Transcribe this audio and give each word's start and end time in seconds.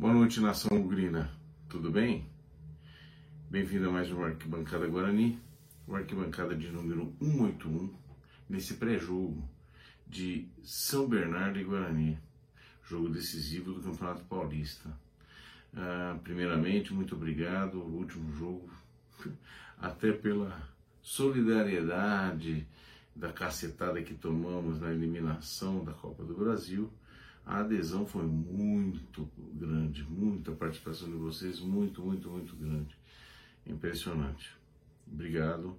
Boa 0.00 0.14
noite, 0.14 0.40
nação 0.40 0.80
ugrina. 0.80 1.30
Tudo 1.68 1.90
bem? 1.90 2.26
Bem-vindo 3.50 3.90
a 3.90 3.92
mais 3.92 4.10
um 4.10 4.24
Arquibancada 4.24 4.86
Guarani, 4.86 5.38
o 5.86 5.94
Arquibancada 5.94 6.56
de 6.56 6.70
número 6.70 7.14
181, 7.20 7.92
nesse 8.48 8.72
pré-jogo 8.78 9.46
de 10.06 10.48
São 10.64 11.06
Bernardo 11.06 11.60
e 11.60 11.64
Guarani, 11.64 12.18
jogo 12.82 13.10
decisivo 13.10 13.74
do 13.74 13.82
Campeonato 13.82 14.24
Paulista. 14.24 14.88
Ah, 15.76 16.18
primeiramente, 16.24 16.94
muito 16.94 17.14
obrigado, 17.14 17.82
último 17.82 18.32
jogo, 18.32 18.70
até 19.76 20.12
pela 20.12 20.66
solidariedade 21.02 22.66
da 23.14 23.34
cacetada 23.34 24.02
que 24.02 24.14
tomamos 24.14 24.80
na 24.80 24.90
eliminação 24.90 25.84
da 25.84 25.92
Copa 25.92 26.24
do 26.24 26.32
Brasil 26.32 26.90
a 27.44 27.60
adesão 27.60 28.06
foi 28.06 28.24
muito 28.24 29.28
grande, 29.54 30.04
muita 30.04 30.52
participação 30.52 31.08
de 31.08 31.16
vocês, 31.16 31.60
muito, 31.60 32.02
muito, 32.02 32.30
muito 32.30 32.54
grande. 32.56 32.96
Impressionante. 33.66 34.54
Obrigado. 35.10 35.76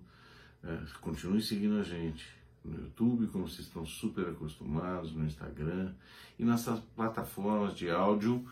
É, 0.63 0.77
continue 0.99 1.41
seguindo 1.41 1.79
a 1.79 1.83
gente 1.83 2.27
no 2.63 2.79
YouTube, 2.83 3.27
como 3.27 3.47
vocês 3.47 3.67
estão 3.67 3.85
super 3.85 4.27
acostumados, 4.29 5.13
no 5.13 5.25
Instagram 5.25 5.93
e 6.37 6.45
nessas 6.45 6.79
plataformas 6.95 7.75
de 7.75 7.89
áudio 7.89 8.47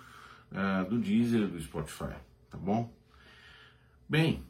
é, 0.52 0.84
do 0.86 0.98
Deezer 0.98 1.42
e 1.42 1.48
do 1.48 1.62
Spotify, 1.62 2.16
tá 2.50 2.58
bom? 2.58 2.92
Bem, 4.08 4.44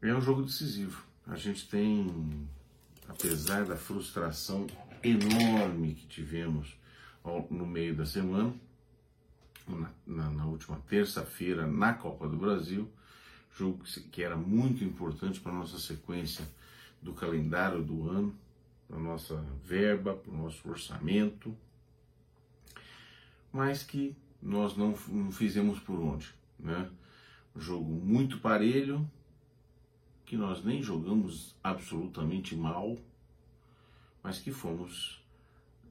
é 0.00 0.14
um 0.14 0.20
jogo 0.20 0.42
decisivo. 0.42 1.04
A 1.26 1.36
gente 1.36 1.68
tem, 1.68 2.48
apesar 3.06 3.64
da 3.66 3.76
frustração 3.76 4.66
enorme 5.02 5.94
que 5.94 6.06
tivemos 6.06 6.74
no 7.50 7.66
meio 7.66 7.94
da 7.94 8.04
semana, 8.04 8.54
na, 9.66 9.90
na, 10.06 10.30
na 10.30 10.46
última 10.46 10.76
terça-feira, 10.88 11.66
na 11.66 11.94
Copa 11.94 12.28
do 12.28 12.36
Brasil, 12.36 12.90
jogo 13.56 13.84
que 14.10 14.22
era 14.22 14.36
muito 14.36 14.82
importante 14.82 15.40
para 15.40 15.52
a 15.52 15.56
nossa 15.56 15.78
sequência 15.78 16.48
do 17.00 17.12
calendário 17.12 17.82
do 17.82 18.08
ano, 18.08 18.34
para 18.88 18.96
a 18.96 19.00
nossa 19.00 19.36
verba, 19.64 20.14
para 20.14 20.32
o 20.32 20.36
nosso 20.36 20.68
orçamento, 20.68 21.56
mas 23.52 23.82
que 23.82 24.16
nós 24.40 24.76
não, 24.76 24.94
não 25.08 25.30
fizemos 25.30 25.78
por 25.78 26.00
onde. 26.00 26.32
Né? 26.58 26.90
Um 27.54 27.60
jogo 27.60 27.90
muito 27.90 28.38
parelho, 28.38 29.08
que 30.24 30.36
nós 30.36 30.64
nem 30.64 30.82
jogamos 30.82 31.54
absolutamente 31.62 32.56
mal, 32.56 32.96
mas 34.22 34.38
que 34.38 34.50
fomos, 34.50 35.22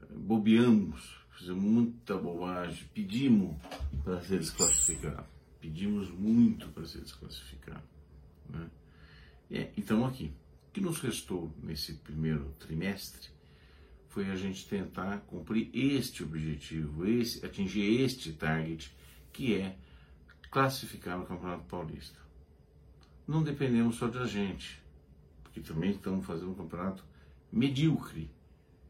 eh, 0.02 0.06
bobeamos 0.16 1.21
fizemos 1.42 1.64
muita 1.64 2.18
bobagem, 2.18 2.88
pedimos 2.94 3.56
para 4.04 4.22
ser 4.22 4.38
desclassificado, 4.38 5.26
pedimos 5.60 6.10
muito 6.12 6.70
para 6.70 6.86
ser 6.86 7.02
desclassificado. 7.02 7.84
Né? 8.48 8.70
Então 9.76 10.06
aqui, 10.06 10.32
o 10.68 10.72
que 10.72 10.80
nos 10.80 11.00
restou 11.00 11.52
nesse 11.64 11.96
primeiro 11.96 12.54
trimestre 12.60 13.30
foi 14.10 14.30
a 14.30 14.36
gente 14.36 14.68
tentar 14.68 15.22
cumprir 15.22 15.70
este 15.74 16.22
objetivo, 16.24 17.08
esse, 17.08 17.44
atingir 17.44 18.02
este 18.02 18.34
target, 18.34 18.96
que 19.34 19.56
é 19.56 19.76
classificar 20.52 21.18
no 21.18 21.26
Campeonato 21.26 21.64
Paulista. 21.64 22.20
Não 23.28 23.42
dependemos 23.42 23.96
só 23.96 24.08
da 24.08 24.26
gente, 24.26 24.82
porque 25.42 25.62
também 25.62 25.92
estamos 25.92 26.26
fazendo 26.26 26.52
um 26.52 26.56
campeonato 26.56 27.04
medíocre 27.52 28.30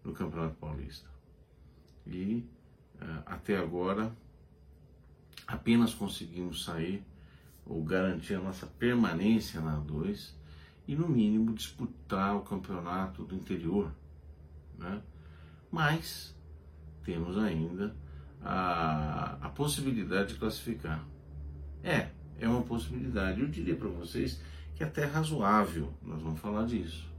no 0.04 0.12
Campeonato 0.12 0.56
Paulista 0.56 1.12
e 2.06 2.46
uh, 3.02 3.24
até 3.26 3.58
agora 3.58 4.12
apenas 5.48 5.94
conseguimos 5.94 6.64
sair 6.64 7.04
ou 7.66 7.84
garantir 7.84 8.36
a 8.36 8.40
nossa 8.40 8.66
permanência 8.66 9.62
na 9.62 9.80
A2 9.80 10.32
e 10.88 10.96
no 10.96 11.08
mínimo 11.08 11.54
disputar 11.54 12.36
o 12.36 12.42
campeonato 12.42 13.24
do 13.24 13.36
interior, 13.36 13.92
né? 14.78 15.02
Mas 15.72 16.36
temos 17.04 17.38
ainda 17.38 17.96
a, 18.44 19.38
a 19.42 19.50
possibilidade 19.50 20.34
de 20.34 20.40
classificar. 20.40 21.06
É, 21.84 22.10
é 22.40 22.48
uma 22.48 22.62
possibilidade. 22.64 23.40
Eu 23.40 23.48
diria 23.48 23.76
para 23.76 23.88
vocês 23.88 24.42
que 24.76 24.84
é 24.84 24.88
até 24.88 25.06
razoável, 25.06 25.94
nós 26.02 26.22
vamos 26.22 26.40
falar 26.40 26.66
disso. 26.66 27.10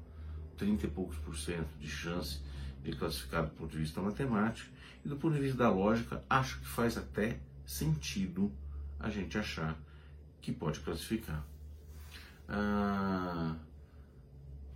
30 0.56 0.86
e 0.86 0.90
poucos 0.90 1.16
por 1.18 1.36
cento 1.36 1.68
de 1.78 1.88
chance 1.88 2.40
de 2.82 2.92
classificar 2.92 3.44
do 3.44 3.50
ponto 3.50 3.70
de 3.70 3.78
vista 3.78 4.00
matemático 4.00 4.70
e 5.04 5.08
do 5.08 5.16
ponto 5.16 5.34
de 5.34 5.40
vista 5.40 5.58
da 5.58 5.70
lógica, 5.70 6.22
acho 6.28 6.58
que 6.60 6.66
faz 6.66 6.96
até 6.96 7.38
sentido 7.66 8.52
a 8.98 9.08
gente 9.10 9.38
achar 9.38 9.76
que 10.40 10.52
pode 10.52 10.80
classificar. 10.80 11.44
Ah, 12.48 13.56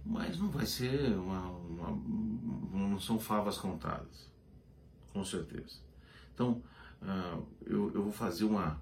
mas 0.04 0.38
não 0.38 0.48
vai 0.48 0.66
ser 0.66 1.16
uma, 1.16 1.50
uma, 1.50 2.88
não 2.88 3.00
são 3.00 3.18
favas 3.18 3.58
contadas, 3.58 4.30
com 5.12 5.24
certeza. 5.24 5.80
Então, 6.32 6.62
ah, 7.02 7.38
eu, 7.66 7.92
eu, 7.92 8.02
vou 8.04 8.12
fazer 8.12 8.44
uma, 8.44 8.80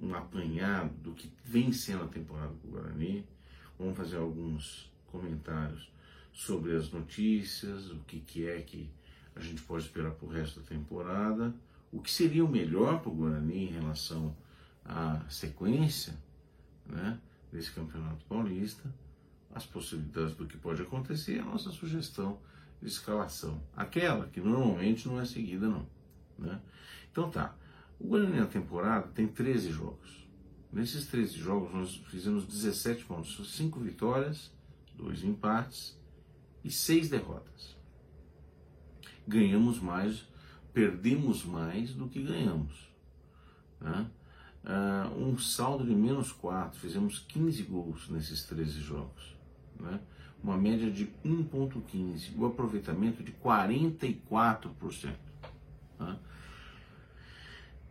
um 0.00 0.14
apanhado 0.14 0.92
do 1.02 1.12
que 1.12 1.32
vem 1.44 1.72
sendo 1.72 2.04
a 2.04 2.08
temporada 2.08 2.52
do 2.52 2.68
Guarani. 2.68 3.24
Vamos 3.78 3.96
fazer 3.96 4.16
alguns 4.16 4.90
comentários 5.06 5.90
sobre 6.36 6.76
as 6.76 6.90
notícias, 6.90 7.90
o 7.90 7.96
que, 8.00 8.20
que 8.20 8.46
é 8.46 8.60
que 8.60 8.90
a 9.34 9.40
gente 9.40 9.62
pode 9.62 9.84
esperar 9.84 10.10
para 10.12 10.26
o 10.26 10.30
resto 10.30 10.60
da 10.60 10.66
temporada, 10.66 11.54
o 11.90 11.98
que 11.98 12.10
seria 12.10 12.44
o 12.44 12.48
melhor 12.48 13.00
para 13.00 13.10
o 13.10 13.14
Guarani 13.14 13.70
em 13.70 13.72
relação 13.72 14.36
à 14.84 15.24
sequência 15.30 16.14
né, 16.84 17.18
desse 17.50 17.72
Campeonato 17.72 18.22
Paulista, 18.26 18.84
as 19.54 19.64
possibilidades 19.64 20.34
do 20.34 20.44
que 20.46 20.58
pode 20.58 20.82
acontecer, 20.82 21.40
a 21.40 21.44
nossa 21.46 21.70
sugestão 21.70 22.38
de 22.82 22.88
escalação, 22.88 23.62
aquela 23.74 24.26
que 24.26 24.38
normalmente 24.38 25.08
não 25.08 25.18
é 25.18 25.24
seguida 25.24 25.66
não. 25.66 25.86
Né? 26.38 26.60
Então 27.10 27.30
tá, 27.30 27.56
o 27.98 28.08
Guarani 28.08 28.40
na 28.40 28.46
temporada 28.46 29.08
tem 29.08 29.26
13 29.26 29.70
jogos. 29.70 30.28
Nesses 30.70 31.06
13 31.06 31.32
jogos 31.38 31.72
nós 31.72 31.96
fizemos 32.10 32.44
17 32.44 33.06
pontos, 33.06 33.56
5 33.56 33.80
vitórias, 33.80 34.52
2 34.98 35.24
empates 35.24 35.96
e 36.66 36.70
6 36.70 37.08
derrotas 37.08 37.76
ganhamos 39.26 39.80
mais, 39.80 40.24
perdemos 40.72 41.44
mais 41.44 41.92
do 41.92 42.06
que 42.06 42.22
ganhamos. 42.22 42.88
Né? 43.80 44.06
Uh, 44.64 45.28
um 45.28 45.38
saldo 45.38 45.84
de 45.84 45.94
menos 45.94 46.32
4, 46.32 46.78
fizemos 46.78 47.18
15 47.20 47.62
gols 47.64 48.08
nesses 48.08 48.44
13 48.44 48.80
jogos. 48.80 49.36
Né? 49.78 50.00
Uma 50.42 50.56
média 50.56 50.90
de 50.90 51.06
1,15, 51.24 52.36
o 52.36 52.46
aproveitamento 52.46 53.22
de 53.22 53.32
44%. 53.32 55.12
Né? 55.98 56.18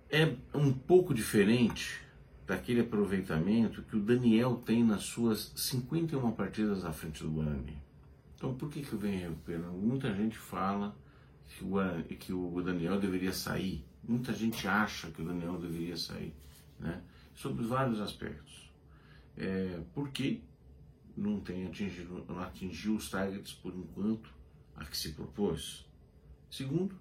É 0.09 0.35
um 0.53 0.71
pouco 0.71 1.13
diferente 1.13 2.01
daquele 2.47 2.81
aproveitamento 2.81 3.81
que 3.81 3.95
o 3.95 3.99
Daniel 3.99 4.61
tem 4.63 4.83
nas 4.83 5.03
suas 5.03 5.51
51 5.55 6.31
partidas 6.31 6.85
à 6.85 6.93
frente 6.93 7.23
do 7.23 7.31
Guarani. 7.31 7.84
Então, 8.35 8.53
por 8.55 8.69
que, 8.69 8.81
que 8.81 8.93
eu 8.93 8.99
venho 8.99 9.29
recuperando? 9.29 9.73
Muita 9.73 10.13
gente 10.13 10.37
fala 10.37 10.95
que 11.47 11.63
o, 12.33 12.53
que 12.53 12.63
Daniel 12.63 12.99
deveria 12.99 13.31
sair. 13.31 13.85
Muita 14.03 14.33
gente 14.33 14.67
acha 14.67 15.09
que 15.09 15.21
o 15.21 15.25
Daniel 15.25 15.57
deveria 15.57 15.97
sair, 15.97 16.33
né? 16.79 17.01
sobre 17.33 17.65
vários 17.65 17.99
aspectos. 17.99 18.71
É, 19.37 19.81
porque 19.93 20.41
não 21.15 21.39
tem 21.39 21.65
atingido, 21.65 22.25
não 22.27 22.39
atingiu 22.39 22.95
os 22.95 23.09
targets 23.09 23.53
por 23.53 23.73
enquanto 23.73 24.29
a 24.75 24.85
que 24.85 24.97
se 24.97 25.13
propôs. 25.13 25.85
Segundo, 26.49 26.95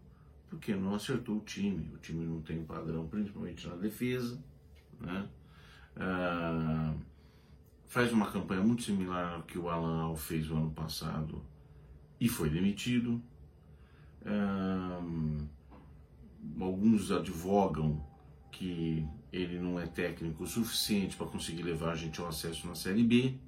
porque 0.49 0.75
não 0.75 0.95
acertou 0.95 1.39
o 1.39 1.41
time. 1.41 1.93
O 1.95 1.99
time 1.99 2.25
não 2.25 2.41
tem 2.41 2.65
padrão, 2.65 3.07
principalmente 3.09 3.67
na 3.67 3.77
defesa. 3.77 4.43
Né? 5.01 5.29
Ah, 5.97 6.95
faz 7.95 8.13
uma 8.13 8.29
campanha 8.29 8.61
muito 8.61 8.83
similar 8.83 9.35
ao 9.35 9.43
que 9.45 9.57
o 9.57 9.69
Alan 9.69 10.03
Al 10.03 10.17
fez 10.17 10.51
o 10.51 10.57
ano 10.57 10.73
passado 10.73 11.41
e 12.21 12.29
foi 12.29 12.51
demitido 12.51 13.23
alguns 16.61 17.13
advogam 17.13 18.05
que 18.51 19.07
ele 19.33 19.61
não 19.61 19.79
é 19.79 19.87
técnico 19.87 20.43
o 20.43 20.47
suficiente 20.47 21.17
para 21.17 21.29
conseguir 21.29 21.63
levar 21.63 21.93
a 21.93 21.95
gente 21.95 22.21
ao 22.21 22.27
acesso 22.27 22.67
na 22.67 22.75
Série 22.75 23.05
B, 23.05 23.39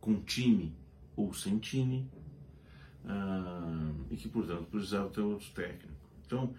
com 0.00 0.18
time 0.22 0.74
ou 1.14 1.34
sem 1.34 1.58
time, 1.58 2.10
e 4.10 4.16
que, 4.16 4.30
portanto, 4.30 4.64
precisava 4.70 5.10
ter 5.10 5.20
outro 5.20 5.50
técnico. 5.50 6.08
Então, 6.24 6.54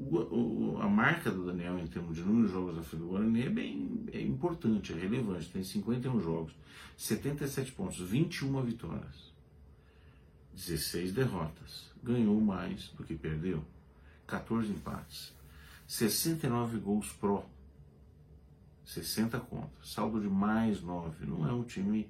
o, 0.00 0.76
o, 0.76 0.80
a 0.80 0.88
marca 0.88 1.30
do 1.30 1.44
Daniel 1.44 1.78
em 1.78 1.86
termos 1.86 2.16
de 2.16 2.22
número 2.22 2.46
de 2.46 2.52
jogos 2.52 2.76
da 2.76 2.82
Free 2.82 2.98
Guarani 2.98 3.42
é 3.42 3.50
bem 3.50 4.04
é 4.12 4.20
importante, 4.20 4.92
é 4.92 4.96
relevante. 4.96 5.50
Tem 5.50 5.62
51 5.62 6.20
jogos, 6.20 6.54
77 6.96 7.72
pontos, 7.72 8.00
21 8.00 8.62
vitórias. 8.62 9.30
16 10.54 11.12
derrotas. 11.12 11.90
Ganhou 12.02 12.40
mais 12.40 12.88
do 12.96 13.04
que 13.04 13.14
perdeu. 13.14 13.62
14 14.26 14.70
empates. 14.70 15.34
69 15.86 16.78
gols 16.78 17.12
pró 17.12 17.44
60 18.86 19.38
contas. 19.40 19.92
Saldo 19.92 20.20
de 20.20 20.28
mais 20.28 20.80
9. 20.82 21.26
Não 21.26 21.46
é 21.46 21.52
um 21.52 21.62
time 21.62 22.08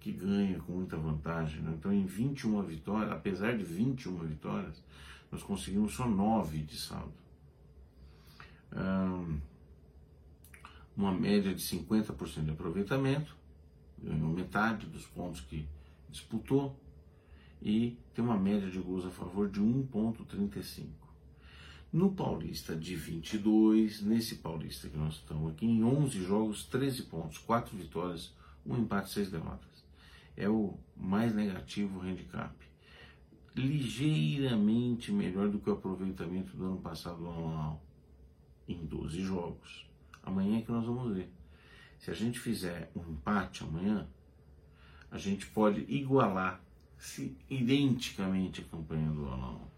que 0.00 0.12
ganha 0.12 0.58
com 0.60 0.72
muita 0.72 0.96
vantagem. 0.96 1.60
Né? 1.60 1.74
Então, 1.78 1.92
em 1.92 2.04
21 2.04 2.62
vitórias, 2.62 3.12
apesar 3.12 3.56
de 3.56 3.64
21 3.64 4.16
vitórias, 4.18 4.82
nós 5.30 5.42
conseguimos 5.42 5.94
só 5.94 6.06
9 6.06 6.58
de 6.58 6.76
saldo. 6.76 7.21
Um, 8.74 9.40
uma 10.96 11.12
média 11.12 11.54
de 11.54 11.62
50% 11.62 12.44
de 12.44 12.50
aproveitamento, 12.50 13.34
ganhou 14.02 14.28
metade 14.28 14.86
dos 14.86 15.06
pontos 15.06 15.40
que 15.40 15.66
disputou 16.10 16.78
e 17.60 17.96
tem 18.14 18.24
uma 18.24 18.36
média 18.36 18.68
de 18.68 18.78
gols 18.78 19.06
a 19.06 19.10
favor 19.10 19.48
de 19.48 19.60
1,35. 19.60 20.86
No 21.92 22.10
Paulista 22.10 22.74
de 22.74 22.96
22, 22.96 24.02
nesse 24.02 24.36
Paulista 24.36 24.88
que 24.88 24.96
nós 24.96 25.14
estamos 25.14 25.52
aqui, 25.52 25.66
em 25.66 25.84
11 25.84 26.24
jogos, 26.24 26.64
13 26.64 27.02
pontos, 27.04 27.38
4 27.38 27.76
vitórias, 27.76 28.34
1 28.64 28.78
empate, 28.78 29.10
6 29.10 29.30
derrotas. 29.30 29.84
É 30.36 30.48
o 30.48 30.78
mais 30.96 31.34
negativo 31.34 32.00
handicap. 32.00 32.54
Ligeiramente 33.54 35.12
melhor 35.12 35.50
do 35.50 35.58
que 35.58 35.68
o 35.68 35.74
aproveitamento 35.74 36.56
do 36.56 36.64
ano 36.64 36.78
passado 36.78 37.28
anual, 37.28 37.84
em 38.72 38.86
12 38.86 39.22
jogos. 39.22 39.86
Amanhã 40.22 40.58
é 40.58 40.62
que 40.62 40.70
nós 40.70 40.84
vamos 40.84 41.14
ver. 41.14 41.30
Se 41.98 42.10
a 42.10 42.14
gente 42.14 42.38
fizer 42.38 42.90
um 42.96 43.12
empate 43.12 43.62
amanhã, 43.62 44.06
a 45.10 45.18
gente 45.18 45.46
pode 45.46 45.84
igualar 45.88 46.60
se 46.96 47.36
identicamente 47.50 48.60
a 48.60 48.64
campanha 48.64 49.10
do 49.10 49.28
anual. 49.28 49.68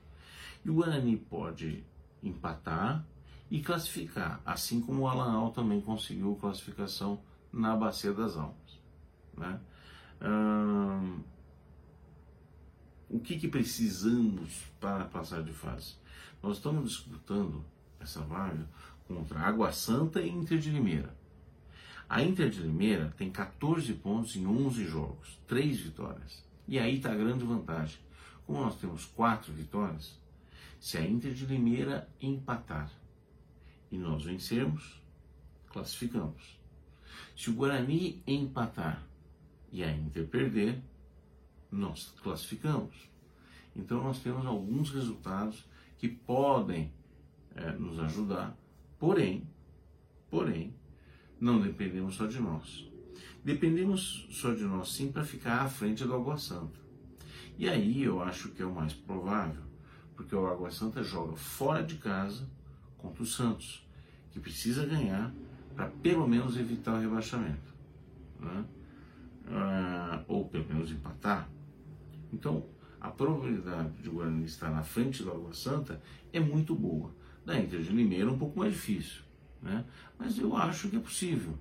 E 0.65 0.71
o 0.71 0.75
Guarani 0.75 1.17
pode 1.17 1.85
empatar 2.23 3.05
e 3.51 3.61
classificar, 3.61 4.41
assim 4.45 4.81
como 4.81 5.03
o 5.03 5.09
Alan 5.09 5.33
Al 5.33 5.51
também 5.51 5.81
conseguiu 5.81 6.35
classificação 6.37 7.21
na 7.53 7.77
Bacia 7.77 8.13
das 8.13 8.37
Almas. 8.37 8.81
Né? 9.37 9.61
Hum, 10.23 11.21
o 13.11 13.21
que, 13.21 13.39
que 13.39 13.49
precisamos 13.49 14.65
para 14.81 15.05
passar 15.05 15.43
de 15.43 15.53
fase? 15.53 15.97
Nós 16.43 16.57
estamos 16.57 16.91
disputando 16.91 17.65
essa 18.05 18.21
vaga 18.21 18.69
contra 19.09 19.41
Água 19.41 19.73
Santa 19.73 20.23
e 20.23 20.31
Inter 20.31 20.59
de 20.59 20.71
Limeira. 20.71 21.15
A 22.09 22.23
Inter 22.23 22.49
de 22.49 22.61
Limeira 22.61 23.13
tem 23.17 23.31
14 23.31 23.93
pontos 23.95 24.37
em 24.37 24.47
11 24.47 24.87
jogos, 24.87 25.39
3 25.47 25.81
vitórias. 25.81 26.45
E 26.69 26.79
aí 26.79 26.97
está 26.97 27.13
a 27.13 27.17
grande 27.17 27.45
vantagem. 27.45 27.99
Como 28.47 28.61
nós 28.61 28.77
temos 28.77 29.07
4 29.07 29.53
vitórias, 29.53 30.19
se 30.79 30.99
a 30.99 31.07
Inter 31.07 31.33
de 31.33 31.47
Limeira 31.47 32.09
empatar 32.21 32.91
e 33.91 33.99
nós 33.99 34.23
vencermos, 34.23 35.01
classificamos. 35.69 36.59
Se 37.37 37.51
o 37.51 37.55
Guarani 37.55 38.23
empatar 38.27 39.03
e 39.73 39.83
a 39.83 39.91
Inter 39.91 40.27
perder, 40.27 40.83
nós 41.71 42.15
classificamos. 42.23 42.95
Então 43.75 44.03
nós 44.03 44.21
temos 44.21 44.47
alguns 44.47 44.91
resultados 44.91 45.65
que 45.99 46.09
podem 46.09 46.93
é, 47.55 47.73
nos 47.73 47.99
ajudar, 48.01 48.57
porém, 48.99 49.49
porém, 50.31 50.75
não 51.41 51.61
dependemos 51.61 52.15
só 52.15 52.27
de 52.27 52.41
nós. 52.41 52.91
Dependemos 53.45 54.27
só 54.31 54.53
de 54.53 54.65
nós 54.65 54.93
sim 54.93 55.13
para 55.13 55.25
ficar 55.25 55.63
à 55.63 55.69
frente 55.69 56.05
do 56.05 56.15
Água 56.15 56.39
Santa. 56.39 56.81
E 57.59 57.69
aí 57.69 58.03
eu 58.03 58.23
acho 58.23 58.49
que 58.51 58.63
é 58.63 58.67
o 58.67 58.75
mais 58.75 58.93
provável 58.93 59.65
porque 60.17 60.35
o 60.35 60.47
Água 60.47 60.71
Santa 60.71 61.03
joga 61.03 61.37
fora 61.37 61.83
de 61.83 61.97
casa 61.97 62.49
contra 62.99 63.23
o 63.23 63.27
Santos, 63.27 63.87
que 64.31 64.41
precisa 64.41 64.87
ganhar 64.87 65.33
para 65.75 65.89
pelo 65.89 66.27
menos 66.27 66.57
evitar 66.57 66.95
o 66.95 67.01
rebaixamento, 67.01 67.75
né? 68.39 68.65
ah, 69.49 70.23
ou 70.29 70.49
pelo 70.49 70.67
menos 70.67 70.91
empatar. 70.91 71.49
Então, 72.33 72.65
a 73.01 73.11
probabilidade 73.11 73.91
de 74.03 74.09
o 74.09 74.13
Guarani 74.13 74.45
estar 74.45 74.71
na 74.71 74.83
frente 74.83 75.23
do 75.23 75.31
Água 75.31 75.53
Santa 75.53 76.01
é 76.33 76.41
muito 76.41 76.75
boa. 76.75 77.11
Da 77.45 77.59
Inter 77.59 77.81
de 77.81 77.93
Limeira 77.93 78.31
é 78.31 78.33
um 78.33 78.39
pouco 78.39 78.59
mais 78.59 78.73
difícil, 78.73 79.23
né? 79.61 79.85
mas 80.19 80.39
eu 80.39 80.57
acho 80.57 80.89
que 80.89 80.97
é 80.97 81.01
possível. 81.01 81.59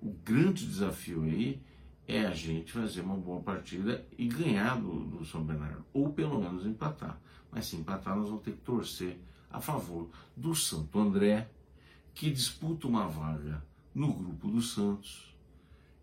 O 0.00 0.10
grande 0.24 0.64
desafio 0.64 1.24
aí 1.24 1.60
é 2.06 2.24
a 2.26 2.32
gente 2.32 2.72
fazer 2.72 3.00
uma 3.00 3.16
boa 3.16 3.40
partida 3.40 4.06
e 4.16 4.28
ganhar 4.28 4.80
do, 4.80 5.04
do 5.04 5.24
São 5.24 5.42
Bernardo, 5.42 5.84
ou 5.92 6.12
pelo 6.12 6.40
menos 6.40 6.64
empatar. 6.64 7.20
Mas 7.50 7.66
se 7.66 7.76
empatar, 7.76 8.16
nós 8.16 8.28
vamos 8.28 8.44
ter 8.44 8.52
que 8.52 8.60
torcer 8.60 9.18
a 9.50 9.60
favor 9.60 10.10
do 10.36 10.54
Santo 10.54 10.98
André, 10.98 11.50
que 12.14 12.30
disputa 12.30 12.86
uma 12.86 13.08
vaga 13.08 13.64
no 13.94 14.12
grupo 14.12 14.48
do 14.48 14.62
Santos 14.62 15.34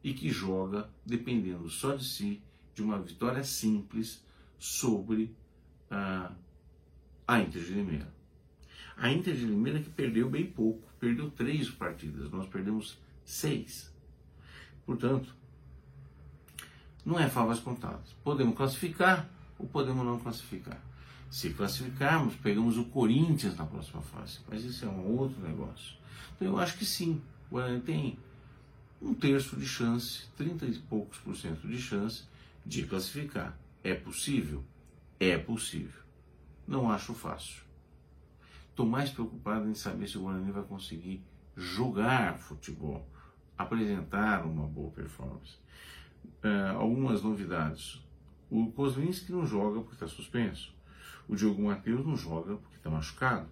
e 0.04 0.14
que 0.14 0.30
joga, 0.30 0.90
dependendo 1.06 1.70
só 1.70 1.96
de 1.96 2.04
si, 2.04 2.42
de 2.76 2.82
uma 2.82 3.00
vitória 3.00 3.44
simples 3.44 4.24
sobre 4.60 5.34
a, 5.90 6.32
a 7.28 7.40
Inter 7.40 7.64
de 7.64 7.74
Limeira. 7.74 8.23
A 8.98 9.12
Inter 9.12 9.36
de 9.36 9.46
Limeira 9.46 9.80
que 9.80 9.90
perdeu 9.90 10.30
bem 10.30 10.46
pouco, 10.46 10.82
perdeu 11.00 11.30
três 11.32 11.70
partidas, 11.70 12.30
nós 12.32 12.48
perdemos 12.48 12.98
seis. 13.26 13.92
Portanto, 14.86 15.36
não 17.06 17.20
é 17.20 17.30
favas 17.30 17.60
contadas. 17.60 18.14
Podemos 18.24 18.56
classificar 18.56 19.30
ou 19.58 19.68
podemos 19.68 20.06
não 20.06 20.20
classificar. 20.20 20.82
Se 21.30 21.50
classificarmos, 21.50 22.36
pegamos 22.36 22.78
o 22.78 22.86
Corinthians 22.86 23.58
na 23.58 23.66
próxima 23.66 24.02
fase. 24.02 24.40
Mas 24.48 24.64
isso 24.64 24.86
é 24.86 24.88
um 24.88 25.18
outro 25.18 25.42
negócio. 25.42 25.96
Então 26.36 26.48
eu 26.48 26.60
acho 26.60 26.78
que 26.78 26.86
sim. 26.86 27.22
O 27.50 27.56
Guarani 27.56 27.82
tem 27.82 28.18
um 29.02 29.14
terço 29.14 29.58
de 29.58 29.68
chance, 29.68 30.28
30 30.38 30.66
e 30.66 30.80
poucos 30.80 31.18
por 31.20 31.36
cento 31.36 31.68
de 31.68 31.82
chance 31.82 32.24
de 32.66 32.84
classificar. 32.84 33.58
É 33.84 33.94
possível? 33.94 34.64
É 35.20 35.38
possível. 35.38 36.02
Não 36.68 36.90
acho 36.90 37.14
fácil. 37.14 37.64
Estou 38.74 38.88
mais 38.88 39.12
preocupado 39.12 39.70
em 39.70 39.76
saber 39.76 40.08
se 40.08 40.18
o 40.18 40.24
Guarani 40.24 40.52
vai 40.52 40.64
conseguir 40.64 41.24
jogar 41.56 42.40
futebol, 42.40 43.08
apresentar 43.56 44.46
uma 44.48 44.66
boa 44.66 44.90
performance 44.90 45.58
uh, 46.44 46.78
algumas 46.78 47.22
novidades. 47.22 48.04
O 48.50 48.72
Kozlinski 48.72 49.32
não 49.32 49.46
joga 49.46 49.80
porque 49.80 49.96
está 49.96 50.08
suspenso. 50.08 50.76
O 51.28 51.36
Diogo 51.36 51.64
Matheus 51.64 52.06
não 52.06 52.16
joga 52.16 52.56
porque 52.58 52.78
está 52.78 52.90
machucado. 52.90 53.48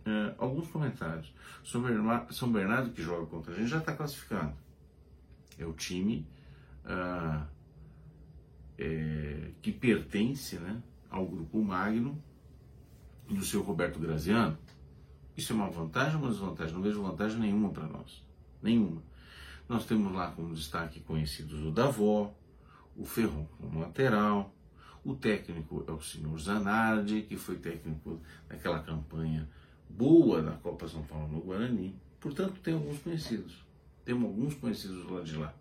Uh, 0.00 0.34
alguns 0.38 0.68
comentários. 0.68 1.32
São 1.64 1.82
Bernardo, 1.82 2.32
São 2.34 2.50
Bernardo, 2.50 2.90
que 2.90 3.02
joga 3.02 3.26
contra 3.26 3.52
a 3.52 3.56
gente, 3.56 3.68
já 3.68 3.78
está 3.78 3.94
classificado. 3.94 4.54
É 5.58 5.66
o 5.66 5.72
time 5.72 6.26
é, 8.78 9.50
que 9.60 9.70
pertence 9.70 10.58
né, 10.58 10.82
ao 11.10 11.26
grupo 11.26 11.62
Magno 11.62 12.22
do 13.34 13.44
seu 13.44 13.62
Roberto 13.62 13.98
Graziano. 13.98 14.56
Isso 15.36 15.52
é 15.52 15.56
uma 15.56 15.70
vantagem 15.70 16.16
ou 16.16 16.22
uma 16.22 16.30
desvantagem? 16.30 16.74
Não 16.74 16.82
vejo 16.82 17.02
vantagem 17.02 17.38
nenhuma 17.38 17.70
para 17.70 17.86
nós. 17.86 18.24
Nenhuma. 18.62 19.02
Nós 19.68 19.86
temos 19.86 20.12
lá 20.12 20.30
como 20.32 20.54
destaque 20.54 21.00
conhecidos 21.00 21.64
o 21.64 21.70
Davó, 21.70 22.34
o 22.96 23.04
Ferron 23.04 23.46
como 23.58 23.80
lateral, 23.80 24.54
o 25.04 25.14
técnico 25.14 25.84
é 25.86 25.92
o 25.92 26.00
senhor 26.00 26.38
Zanardi, 26.38 27.22
que 27.22 27.36
foi 27.36 27.56
técnico 27.56 28.20
daquela 28.48 28.80
campanha 28.80 29.48
boa 29.88 30.42
da 30.42 30.52
Copa 30.52 30.88
São 30.88 31.02
Paulo 31.04 31.28
no 31.28 31.40
Guarani. 31.40 31.94
Portanto, 32.20 32.60
tem 32.62 32.74
alguns 32.74 32.98
conhecidos. 32.98 33.64
Temos 34.04 34.24
alguns 34.24 34.54
conhecidos 34.54 35.08
lá 35.08 35.22
de 35.22 35.36
lá. 35.36 35.54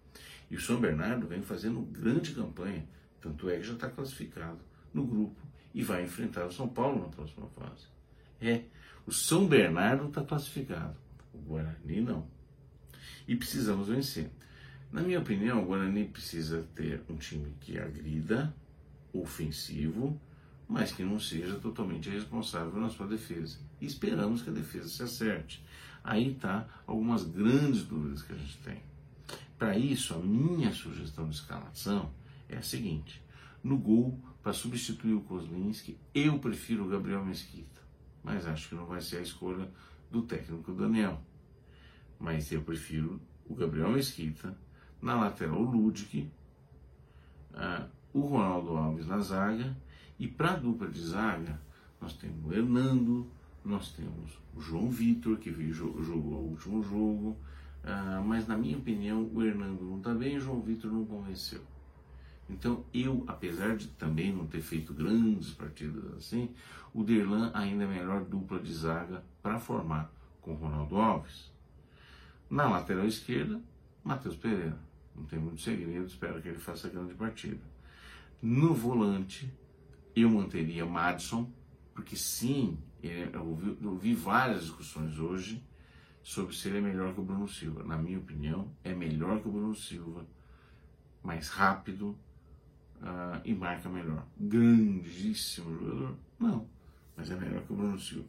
E 0.49 0.55
o 0.55 0.61
São 0.61 0.79
Bernardo 0.79 1.27
vem 1.27 1.41
fazendo 1.41 1.81
grande 1.81 2.33
campanha, 2.33 2.83
tanto 3.21 3.49
é 3.49 3.57
que 3.57 3.63
já 3.63 3.73
está 3.73 3.89
classificado 3.89 4.59
no 4.93 5.05
grupo 5.05 5.39
e 5.73 5.83
vai 5.83 6.03
enfrentar 6.03 6.45
o 6.45 6.51
São 6.51 6.67
Paulo 6.67 7.01
na 7.01 7.09
próxima 7.09 7.47
fase. 7.49 7.88
É, 8.41 8.63
o 9.05 9.11
São 9.11 9.47
Bernardo 9.47 10.07
está 10.07 10.23
classificado, 10.23 10.95
o 11.33 11.38
Guarani 11.39 12.01
não 12.01 12.39
e 13.29 13.35
precisamos 13.35 13.88
vencer. 13.88 14.31
Na 14.91 15.03
minha 15.03 15.19
opinião, 15.19 15.61
o 15.61 15.65
Guarani 15.67 16.05
precisa 16.05 16.67
ter 16.73 17.03
um 17.07 17.15
time 17.15 17.53
que 17.61 17.77
agrida, 17.77 18.51
ofensivo, 19.13 20.19
mas 20.67 20.91
que 20.91 21.03
não 21.03 21.19
seja 21.19 21.59
totalmente 21.59 22.09
responsável 22.09 22.81
na 22.81 22.89
sua 22.89 23.05
defesa. 23.05 23.59
E 23.79 23.85
esperamos 23.85 24.41
que 24.41 24.49
a 24.49 24.53
defesa 24.53 24.88
se 24.89 25.03
acerte. 25.03 25.63
Aí 26.03 26.31
está 26.31 26.67
algumas 26.88 27.23
grandes 27.23 27.83
dúvidas 27.83 28.23
que 28.23 28.33
a 28.33 28.35
gente 28.35 28.57
tem. 28.63 28.81
Para 29.59 29.77
isso, 29.77 30.15
a 30.15 30.17
minha 30.17 30.71
sugestão 30.71 31.29
de 31.29 31.35
escalação 31.35 32.11
é 32.47 32.57
a 32.57 32.63
seguinte: 32.63 33.21
no 33.63 33.77
gol, 33.77 34.19
para 34.41 34.53
substituir 34.53 35.13
o 35.13 35.21
Kozlinski, 35.21 35.97
eu 36.13 36.39
prefiro 36.39 36.85
o 36.85 36.89
Gabriel 36.89 37.25
Mesquita, 37.25 37.81
mas 38.23 38.47
acho 38.47 38.69
que 38.69 38.75
não 38.75 38.85
vai 38.85 39.01
ser 39.01 39.17
a 39.17 39.21
escolha 39.21 39.69
do 40.09 40.21
técnico 40.21 40.73
Daniel 40.73 41.21
mas 42.19 42.51
eu 42.51 42.61
prefiro 42.61 43.19
o 43.47 43.55
Gabriel 43.55 43.89
Mesquita, 43.89 44.55
na 45.01 45.15
lateral 45.15 45.61
o 45.61 45.71
Ludic, 45.71 46.29
uh, 47.53 47.89
o 48.13 48.19
Ronaldo 48.19 48.75
Alves 48.75 49.07
na 49.07 49.21
zaga, 49.21 49.75
e 50.19 50.27
para 50.27 50.51
a 50.51 50.55
dupla 50.57 50.89
de 50.89 51.01
zaga 51.01 51.59
nós 52.01 52.13
temos 52.13 52.45
o 52.45 52.53
Hernando, 52.53 53.25
nós 53.63 53.93
temos 53.93 54.37
o 54.53 54.59
João 54.59 54.89
Vitor, 54.89 55.37
que 55.37 55.49
veio, 55.49 55.73
jogou 55.73 56.33
o 56.33 56.49
último 56.49 56.83
jogo, 56.83 57.37
Uh, 57.79 58.21
mas 58.25 58.45
na 58.45 58.57
minha 58.57 58.77
opinião 58.77 59.31
o 59.33 59.41
Hernando 59.41 59.81
não 59.85 59.99
está 59.99 60.13
bem 60.13 60.33
e 60.33 60.37
o 60.37 60.41
João 60.41 60.59
Vitor 60.59 60.91
não 60.91 61.05
convenceu. 61.05 61.61
Então 62.50 62.84
eu, 62.94 63.24
apesar 63.27 63.77
de 63.77 63.88
também 63.88 64.34
não 64.34 64.48
ter 64.48 64.62
feito 64.62 64.94
grandes 64.94 65.51
partidas 65.51 66.13
assim, 66.15 66.50
o 66.94 67.03
Derlan 67.03 67.51
ainda 67.53 67.84
é 67.84 67.88
a 67.88 67.89
melhor 67.89 68.25
dupla 68.25 68.60
de 68.60 68.74
zaga 68.74 69.24
para 69.41 69.60
formar 69.60 70.12
com 70.41 70.53
Ronaldo 70.53 70.98
Alves. 70.98 71.51
Na 72.50 72.68
lateral 72.68 73.06
esquerda, 73.06 73.62
Matheus 74.03 74.36
Pereira. 74.36 74.77
Não 75.15 75.24
tem 75.25 75.38
muito 75.38 75.62
segredo, 75.62 76.08
espero 76.08 76.41
que 76.41 76.48
ele 76.48 76.58
faça 76.58 76.89
grande 76.89 77.13
partida. 77.13 77.62
No 78.41 78.74
volante, 78.74 79.51
eu 80.15 80.29
manteria 80.29 80.86
Madison, 80.86 81.51
porque 81.94 82.15
sim, 82.15 82.77
eu 83.03 83.46
ouvi, 83.46 83.77
eu 83.82 83.91
ouvi 83.91 84.15
várias 84.15 84.62
discussões 84.62 85.20
hoje 85.20 85.63
sobre 86.24 86.56
se 86.56 86.70
ele 86.70 86.77
é 86.77 86.82
melhor 86.82 87.13
que 87.13 87.20
o 87.20 87.24
Bruno 87.24 87.48
Silva. 87.48 87.84
Na 87.84 87.98
minha 87.98 88.18
opinião, 88.18 88.72
é 88.84 88.94
melhor 88.94 89.41
que 89.41 89.48
o 89.48 89.51
Bruno 89.51 89.75
Silva, 89.75 90.25
mais 91.22 91.50
rápido 91.50 92.18
uh, 93.01 93.41
e 93.44 93.53
marca 93.53 93.89
melhor. 93.89 94.25
Grandíssimo 94.39 95.77
jogador? 95.77 96.15
Não, 96.39 96.65
mas 97.15 97.29
é 97.32 97.36
melhor 97.36 97.62
que 97.63 97.74
o 97.74 97.75
Bruno 97.75 98.00
Silva. 98.00 98.27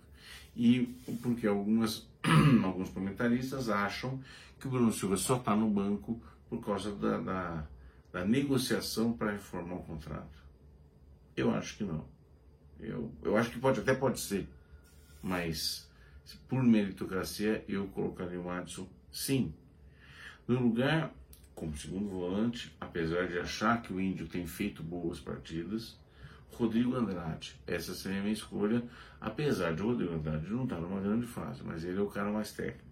E 0.57 0.87
porque 1.23 1.47
algumas, 1.47 2.07
alguns 2.65 2.91
comentaristas 2.91 3.69
acham 3.69 4.21
que 4.59 4.67
o 4.67 4.71
Bruno 4.71 4.93
Silva 4.93 5.17
só 5.17 5.37
está 5.37 5.55
no 5.55 5.71
banco 5.71 6.21
por 6.49 6.65
causa 6.65 6.93
da, 6.95 7.19
da, 7.19 7.67
da 8.12 8.25
negociação 8.25 9.12
para 9.12 9.33
reformar 9.33 9.77
o 9.77 9.83
contrato. 9.83 10.41
Eu 11.37 11.50
acho 11.55 11.77
que 11.77 11.85
não. 11.85 12.05
Eu, 12.79 13.12
eu 13.23 13.37
acho 13.37 13.50
que 13.50 13.59
pode, 13.59 13.81
até 13.81 13.95
pode 13.95 14.21
ser, 14.21 14.49
mas 15.23 15.89
por 16.49 16.62
meritocracia 16.62 17.65
eu 17.69 17.87
colocaria 17.89 18.41
o 18.41 18.50
Adson 18.50 18.87
sim. 19.12 19.53
No 20.47 20.61
lugar, 20.61 21.12
como 21.61 21.76
segundo 21.76 22.09
volante, 22.09 22.75
apesar 22.81 23.29
de 23.29 23.38
achar 23.38 23.83
que 23.83 23.93
o 23.93 24.00
Índio 24.00 24.26
tem 24.26 24.47
feito 24.47 24.83
boas 24.83 25.21
partidas, 25.21 26.00
Rodrigo 26.49 26.97
Andrade. 26.97 27.55
Essa 27.67 27.93
seria 27.93 28.21
a 28.21 28.23
minha 28.23 28.33
escolha, 28.33 28.83
apesar 29.21 29.75
de 29.75 29.83
o 29.83 29.88
Rodrigo 29.88 30.14
Andrade 30.14 30.49
não 30.49 30.64
estar 30.64 30.81
numa 30.81 31.02
grande 31.02 31.26
fase, 31.26 31.62
mas 31.62 31.85
ele 31.85 31.99
é 31.99 32.00
o 32.00 32.09
cara 32.09 32.33
mais 32.33 32.50
técnico. 32.52 32.88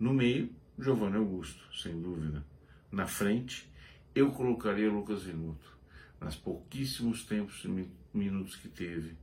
No 0.00 0.12
meio, 0.12 0.50
Giovanni 0.76 1.18
Augusto, 1.18 1.62
sem 1.72 2.02
dúvida. 2.02 2.44
Na 2.90 3.06
frente, 3.06 3.70
eu 4.12 4.32
colocaria 4.32 4.90
Lucas 4.90 5.22
Venuto. 5.22 5.78
Nas 6.20 6.34
pouquíssimos 6.34 7.24
tempos 7.24 7.64
e 7.64 7.88
minutos 8.12 8.56
que 8.56 8.66
teve, 8.66 9.14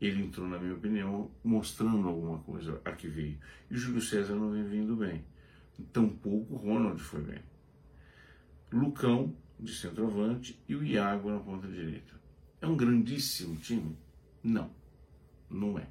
ele 0.00 0.22
entrou, 0.22 0.46
na 0.46 0.60
minha 0.60 0.74
opinião, 0.74 1.28
mostrando 1.42 2.06
alguma 2.06 2.38
coisa 2.38 2.80
a 2.84 2.92
que 2.92 3.08
veio. 3.08 3.36
E 3.68 3.74
o 3.74 3.76
Júlio 3.76 4.00
César 4.00 4.36
não 4.36 4.52
vem 4.52 4.62
vindo 4.62 4.94
bem. 4.94 5.24
Tampouco 5.92 6.54
o 6.54 6.56
Ronald 6.56 7.00
foi 7.00 7.20
bem. 7.20 7.51
Lucão, 8.72 9.34
de 9.58 9.74
centroavante, 9.74 10.60
e 10.68 10.74
o 10.74 10.84
Iago 10.84 11.30
na 11.30 11.38
ponta 11.38 11.68
direita. 11.68 12.20
É 12.60 12.66
um 12.66 12.76
grandíssimo 12.76 13.56
time? 13.56 13.96
Não, 14.42 14.70
não 15.50 15.78
é. 15.78 15.88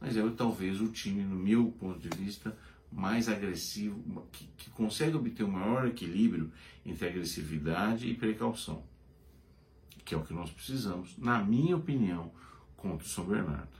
Mas 0.00 0.16
é 0.16 0.30
talvez 0.30 0.80
o 0.80 0.88
time, 0.88 1.22
no 1.22 1.36
meu 1.36 1.70
ponto 1.72 1.98
de 1.98 2.08
vista, 2.16 2.56
mais 2.90 3.28
agressivo, 3.28 4.26
que, 4.32 4.46
que 4.56 4.70
consegue 4.70 5.16
obter 5.16 5.44
um 5.44 5.50
maior 5.50 5.86
equilíbrio 5.86 6.52
entre 6.84 7.08
agressividade 7.08 8.08
e 8.08 8.14
precaução, 8.14 8.82
que 10.04 10.14
é 10.14 10.18
o 10.18 10.24
que 10.24 10.32
nós 10.32 10.50
precisamos, 10.50 11.16
na 11.18 11.42
minha 11.42 11.76
opinião, 11.76 12.30
contra 12.76 13.06
o 13.06 13.08
São 13.08 13.24
Bernardo. 13.26 13.76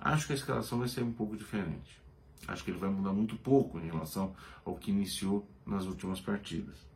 Acho 0.00 0.26
que 0.26 0.32
a 0.32 0.36
escalação 0.36 0.78
vai 0.78 0.88
ser 0.88 1.02
um 1.02 1.12
pouco 1.12 1.36
diferente. 1.36 2.00
Acho 2.46 2.64
que 2.64 2.70
ele 2.70 2.78
vai 2.78 2.88
mudar 2.88 3.12
muito 3.12 3.36
pouco 3.36 3.78
em 3.78 3.86
relação 3.86 4.34
ao 4.64 4.76
que 4.76 4.90
iniciou 4.90 5.48
nas 5.66 5.86
últimas 5.86 6.20
partidas. 6.20 6.86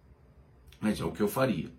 Mas 0.83 1.01
é 1.01 1.05
o 1.05 1.12
que 1.12 1.23
eu 1.23 1.29
faria. 1.29 1.73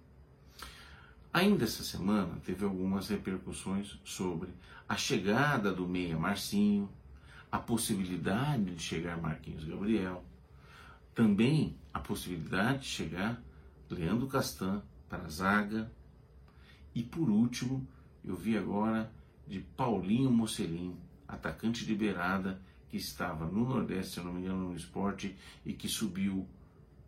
Ainda 1.34 1.66
essa 1.66 1.84
semana 1.84 2.40
teve 2.46 2.64
algumas 2.64 3.10
repercussões 3.10 4.00
sobre 4.06 4.50
a 4.88 4.96
chegada 4.96 5.74
do 5.74 5.86
meia 5.86 6.18
Marcinho, 6.18 6.90
a 7.52 7.60
possibilidade 7.60 8.74
de 8.74 8.82
chegar 8.82 9.18
Marquinhos 9.22 9.66
Gabriel, 9.66 10.24
também 11.14 11.76
a 11.94 12.00
possibilidade 12.00 12.84
de 12.84 12.86
chegar 12.86 13.44
Leandro 13.90 14.26
Castan 14.26 14.82
para 15.10 15.26
a 15.26 15.30
zaga 15.30 15.92
e 16.96 17.04
por 17.04 17.30
último 17.30 17.86
eu 18.24 18.38
vi 18.38 18.58
agora 18.58 19.12
de 19.46 19.60
Paulinho 19.60 20.32
Mocelin, 20.32 20.96
atacante 21.28 21.86
de 21.86 21.94
beirada 21.94 22.62
que 22.88 22.96
estava 22.96 23.46
no 23.46 23.68
Nordeste, 23.68 24.14
se 24.14 24.22
não 24.22 24.32
me 24.32 24.40
engano, 24.40 24.70
no 24.70 24.76
esporte 24.78 25.36
e 25.66 25.74
que 25.74 25.90
subiu 25.90 26.48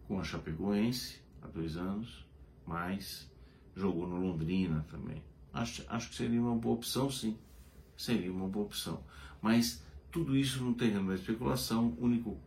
com 0.08 0.20
a 0.20 0.24
Chapecoense 0.26 1.24
há 1.46 1.48
dois 1.48 1.78
anos, 1.78 2.26
mas 2.66 3.30
jogou 3.76 4.08
no 4.08 4.18
Londrina 4.18 4.86
também. 4.90 5.22
Acho, 5.54 5.86
acho 5.88 6.10
que 6.10 6.16
seria 6.16 6.42
uma 6.42 6.56
boa 6.56 6.76
opção, 6.76 7.10
sim. 7.10 7.38
Seria 7.96 8.32
uma 8.32 8.48
boa 8.48 8.66
opção. 8.66 9.02
Mas 9.42 9.82
tudo 10.12 10.36
isso 10.36 10.64
no 10.64 10.74
terreno 10.74 11.10
da 11.10 11.16
especulação, 11.16 11.96
o 12.00 12.06
único 12.06 12.38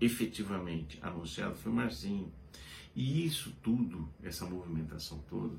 efetivamente 0.00 0.98
anunciado 1.02 1.54
foi 1.54 1.72
Marcinho. 1.72 2.32
E 2.94 3.26
isso 3.26 3.52
tudo, 3.62 4.08
essa 4.22 4.44
movimentação 4.46 5.18
toda, 5.28 5.54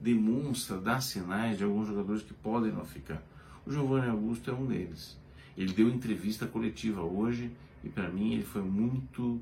demonstra, 0.00 0.80
dá 0.80 1.00
sinais 1.00 1.58
de 1.58 1.64
alguns 1.64 1.88
jogadores 1.88 2.22
que 2.22 2.34
podem 2.34 2.72
não 2.72 2.84
ficar. 2.84 3.22
O 3.64 3.70
Giovanni 3.70 4.08
Augusto 4.08 4.50
é 4.50 4.54
um 4.54 4.66
deles. 4.66 5.18
Ele 5.56 5.72
deu 5.72 5.88
entrevista 5.88 6.46
coletiva 6.46 7.02
hoje 7.02 7.50
e 7.84 7.88
para 7.88 8.08
mim 8.08 8.34
ele 8.34 8.44
foi 8.44 8.62
muito 8.62 9.40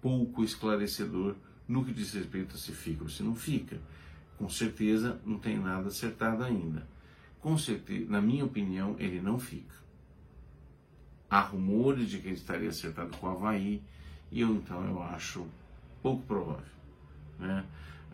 pouco 0.00 0.42
esclarecedor 0.42 1.36
no 1.70 1.84
que 1.84 1.92
diz 1.92 2.12
respeito 2.12 2.56
a 2.56 2.58
se 2.58 2.72
fica 2.72 3.04
ou 3.04 3.08
se 3.08 3.22
não 3.22 3.36
fica. 3.36 3.78
Com 4.36 4.48
certeza 4.48 5.20
não 5.24 5.38
tem 5.38 5.56
nada 5.56 5.86
acertado 5.86 6.42
ainda. 6.42 6.84
Com 7.40 7.56
certeza, 7.56 8.10
na 8.10 8.20
minha 8.20 8.44
opinião, 8.44 8.96
ele 8.98 9.20
não 9.20 9.38
fica. 9.38 9.76
Há 11.30 11.40
rumores 11.40 12.10
de 12.10 12.18
que 12.18 12.26
ele 12.26 12.34
estaria 12.34 12.68
acertado 12.68 13.16
com 13.16 13.28
o 13.28 13.30
Havaí, 13.30 13.80
e 14.32 14.40
eu 14.40 14.52
então 14.52 14.84
eu 14.84 15.00
acho 15.00 15.46
pouco 16.02 16.24
provável. 16.24 16.64
Né? 17.38 17.64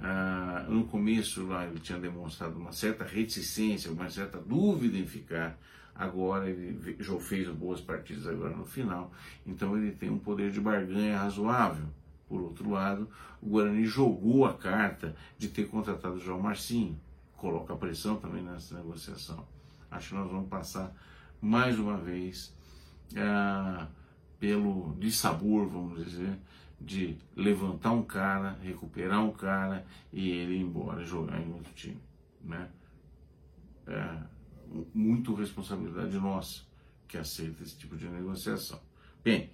Ah, 0.03 0.67
no 0.69 0.85
começo 0.85 1.47
lá 1.47 1.65
ele 1.67 1.81
tinha 1.81 1.99
demonstrado 1.99 2.59
uma 2.59 2.73
certa 2.73 3.05
reticência, 3.05 3.91
uma 3.91 4.11
certa 4.11 4.39
dúvida 4.39 4.99
em 4.99 5.07
ficar. 5.07 5.59
Agora 5.95 6.51
ele 6.51 6.95
já 7.01 7.19
fez 7.19 7.49
boas 7.49 7.81
partidas 7.81 8.27
agora 8.27 8.55
no 8.55 8.67
final, 8.67 9.11
então 9.47 9.75
ele 9.79 9.93
tem 9.93 10.11
um 10.11 10.19
poder 10.19 10.51
de 10.51 10.61
barganha 10.61 11.19
razoável. 11.19 11.87
Por 12.29 12.41
outro 12.41 12.71
lado, 12.71 13.09
o 13.41 13.51
Guarani 13.51 13.85
jogou 13.85 14.45
a 14.45 14.55
carta 14.55 15.15
de 15.39 15.49
ter 15.49 15.69
contratado 15.69 16.17
o 16.17 16.21
João 16.21 16.41
Marcinho, 16.41 16.99
coloca 17.37 17.77
pressão 17.77 18.17
também 18.17 18.43
nessa 18.43 18.77
negociação. 18.77 19.47
Acho 19.91 20.09
que 20.09 20.15
nós 20.17 20.31
vamos 20.31 20.49
passar 20.49 20.93
mais 21.41 21.79
uma 21.79 21.97
vez 21.97 22.53
ah, 23.17 23.87
pelo 24.41 24.97
dissabor, 24.99 25.69
vamos 25.69 26.05
dizer, 26.05 26.37
de 26.81 27.17
levantar 27.35 27.93
um 27.93 28.03
cara, 28.03 28.59
recuperar 28.63 29.23
um 29.23 29.33
cara 29.33 29.87
e 30.13 30.29
ele 30.29 30.57
ir 30.57 30.61
embora 30.61 31.05
jogar 31.05 31.41
em 31.41 31.53
outro 31.53 31.73
time. 31.75 32.01
Né? 32.43 32.69
É 33.87 34.19
muito 34.93 35.33
responsabilidade 35.35 36.19
nossa 36.19 36.63
que 37.07 37.17
aceita 37.17 37.63
esse 37.63 37.77
tipo 37.77 37.97
de 37.97 38.09
negociação. 38.09 38.81
Bem, 39.23 39.51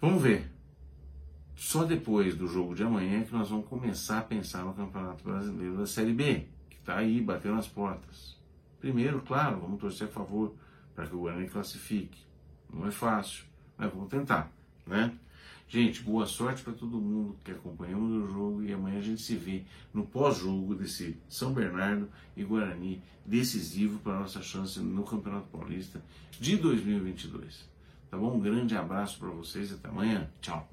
vamos 0.00 0.22
ver 0.22 0.50
só 1.62 1.84
depois 1.84 2.34
do 2.34 2.48
jogo 2.48 2.74
de 2.74 2.82
amanhã 2.82 3.20
é 3.20 3.24
que 3.24 3.32
nós 3.32 3.48
vamos 3.48 3.68
começar 3.68 4.18
a 4.18 4.22
pensar 4.22 4.64
no 4.64 4.74
Campeonato 4.74 5.22
Brasileiro 5.22 5.76
da 5.76 5.86
Série 5.86 6.12
B, 6.12 6.48
que 6.68 6.76
está 6.76 6.96
aí 6.96 7.20
batendo 7.20 7.56
as 7.56 7.68
portas. 7.68 8.36
Primeiro, 8.80 9.22
claro, 9.22 9.60
vamos 9.60 9.80
torcer 9.80 10.08
a 10.08 10.10
favor 10.10 10.56
para 10.92 11.06
que 11.06 11.14
o 11.14 11.20
Guarani 11.20 11.48
classifique. 11.48 12.18
Não 12.68 12.84
é 12.84 12.90
fácil, 12.90 13.44
mas 13.78 13.92
vamos 13.92 14.10
tentar, 14.10 14.52
né? 14.84 15.16
Gente, 15.68 16.02
boa 16.02 16.26
sorte 16.26 16.64
para 16.64 16.72
todo 16.72 17.00
mundo 17.00 17.38
que 17.44 17.52
acompanhou 17.52 18.02
o 18.02 18.26
jogo 18.26 18.64
e 18.64 18.72
amanhã 18.72 18.98
a 18.98 19.02
gente 19.02 19.22
se 19.22 19.36
vê 19.36 19.62
no 19.94 20.04
pós-jogo 20.04 20.74
desse 20.74 21.16
São 21.28 21.52
Bernardo 21.52 22.08
e 22.36 22.42
Guarani 22.42 23.00
decisivo 23.24 24.00
para 24.00 24.16
a 24.16 24.20
nossa 24.20 24.42
chance 24.42 24.80
no 24.80 25.04
Campeonato 25.04 25.46
Paulista 25.46 26.02
de 26.40 26.56
2022. 26.56 27.70
Tá 28.10 28.18
bom? 28.18 28.34
Um 28.34 28.40
grande 28.40 28.76
abraço 28.76 29.16
para 29.20 29.28
vocês 29.28 29.70
e 29.70 29.74
até 29.74 29.88
amanhã. 29.88 30.28
Tchau. 30.40 30.68